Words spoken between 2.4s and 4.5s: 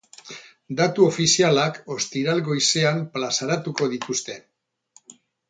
goizean plazaratuko dituzte.